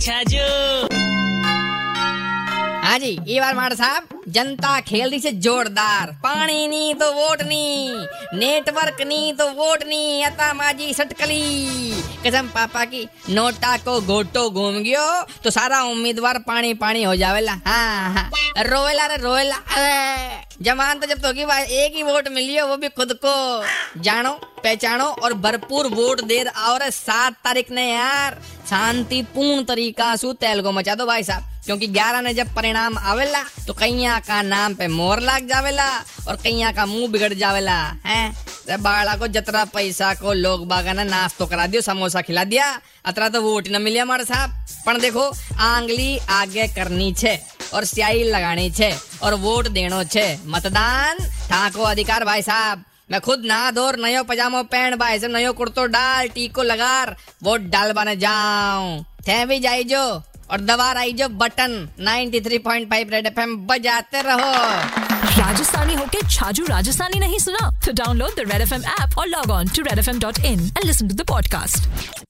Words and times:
छाजू 0.00 0.44
हाँ 2.84 2.98
जी, 2.98 3.18
ये 3.26 3.40
बार 3.40 3.54
माड़ 3.54 3.72
साहब, 3.74 4.08
जनता 4.28 4.80
खेल 4.80 5.10
रही 5.10 5.20
से 5.20 5.30
जोरदार। 5.32 6.10
पानी 6.22 6.66
नी 6.68 6.94
तो 6.94 7.10
वोट 7.12 7.42
नी, 7.42 7.92
नेटवर्क 8.34 9.02
नी 9.02 9.32
तो 9.32 9.48
वोट 9.48 9.82
नी, 9.82 10.22
अता 10.22 10.52
माजी 10.54 10.92
सटकली। 10.94 12.02
कसम 12.26 12.48
पापा 12.48 12.84
की, 12.84 13.06
नोटा 13.30 13.76
को 13.76 14.00
गोटो 14.00 14.48
घूम 14.50 14.78
गयो 14.78 15.22
तो 15.44 15.50
सारा 15.50 15.82
उम्मीदवार 15.82 16.38
पानी 16.38 16.74
पानी 16.74 17.02
हो 17.02 17.16
जावेला। 17.16 17.52
हाँ 17.66 18.12
हाँ। 18.14 18.30
रोवेला 18.58 19.06
रे, 19.06 19.16
रोवेला। 19.16 19.56
जमान 20.62 20.98
तो 20.98 21.06
जब 21.06 21.18
तो 21.18 21.32
की 21.32 21.42
एक 21.76 21.94
ही 21.96 22.02
वोट 22.02 22.28
मिलियो 22.28 22.66
वो 22.66 22.76
भी 22.76 22.88
खुद 22.88 23.18
को। 23.24 24.00
जानो। 24.00 24.38
पहचानो 24.64 25.04
और 25.04 25.34
भरपूर 25.34 25.86
वोट 25.86 26.20
दे 26.20 26.42
और 26.42 26.88
सात 26.90 27.36
तारीख 27.44 27.70
ने 27.70 27.90
यार 27.90 28.40
शांतिपूर्ण 28.70 29.64
तरीका 29.64 30.14
सु 30.16 30.32
तेल 30.32 30.62
को 30.62 30.72
मचा 30.72 30.94
दो 30.94 31.06
भाई 31.06 31.22
साहब। 31.22 31.48
क्योंकि 31.64 31.86
ग्यारह 31.86 32.20
ने 32.20 32.32
जब 32.34 32.54
परिणाम 32.54 32.98
आवेला 32.98 33.42
तो 33.66 33.72
कैया 33.72 34.18
का 34.18 34.40
नाम 34.42 34.74
पे 34.74 34.86
मोर 34.88 35.20
लाग 35.20 35.46
जावेला 35.46 35.88
और 36.28 36.36
कैया 36.36 36.70
का 36.72 36.86
मुँह 36.86 37.08
बिगड़ 37.08 37.32
जावेला, 37.34 37.80
है? 38.06 38.32
बाड़ा 38.70 39.16
को 39.16 39.26
जतरा 39.26 39.64
पैसा 39.64 40.12
को 40.14 40.32
लोग 40.32 40.66
बागा 40.68 40.92
ने 40.92 41.04
नाश्तो 41.04 41.46
करा 41.46 41.66
दियो, 41.66 41.82
समोसा 41.82 42.20
खिला 42.20 42.44
दिया, 42.44 42.66
अतरा 43.04 43.28
तो 43.28 43.42
वोट 43.42 43.68
न 43.68 43.82
मिले 43.82 43.98
हमारे 43.98 44.24
साहब। 44.24 44.50
पर 44.86 44.98
देखो, 44.98 45.26
आंगली 45.60 46.18
आगे 46.30 46.66
करनी 46.68 47.12
छे 47.12 47.38
और 47.74 47.84
स्याही 47.84 48.24
लगानी 48.24 48.70
छे 48.70 48.92
और 49.22 49.34
वोट 49.36 49.68
देनो 49.68 50.04
छे। 50.04 50.26
मतदान 50.46 51.18
ठाको 51.48 51.82
अधिकार, 51.82 52.24
भाई 52.24 52.42
साहब। 52.42 52.84
मैं 53.10 53.20
खुद 53.20 53.42
नहा 53.44 53.70
धोर 53.70 53.96
नयो 53.98 54.22
पजामो 54.22 54.62
पहन 54.62 54.96
भाई 54.96 55.18
से 55.18 55.28
नयो 55.28 55.52
कुर्तो 55.52 55.86
डाल, 55.86 56.28
टीको 56.28 56.62
लगा 56.62 57.16
वो 57.42 57.56
डाल 57.56 57.92
बने 57.92 58.16
जाऊँ। 58.16 59.02
थे 59.02 59.46
भी 59.46 59.60
जाई 59.60 59.84
जो, 59.84 60.22
और 60.50 60.60
दबा 60.60 60.92
आई 60.92 61.12
जो 61.12 61.28
बटन 61.28 61.88
93.5 62.00 63.10
रेड 63.10 63.26
एफएम 63.26 63.56
बजाते 63.66 64.22
रहो। 64.22 64.52
राजस्थानी 65.40 65.94
होके 65.94 66.28
छाजू 66.30 66.64
राजस्थानी 66.64 67.18
नहीं 67.18 67.38
सुना? 67.38 67.70
तो 67.86 67.92
download 67.92 68.30
the 68.30 68.52
Red 68.52 68.62
F 68.62 68.74
M 68.74 68.84
app 68.84 69.18
और 69.18 69.26
log 69.26 69.50
on 69.50 69.68
to 69.68 69.82
Red 69.82 69.98
F 69.98 70.10
M 70.10 70.20
dot 70.20 70.38
in 70.38 70.60
and 70.60 70.84
listen 70.84 71.08
to 71.08 71.14
the 71.14 71.26
podcast 71.28 72.29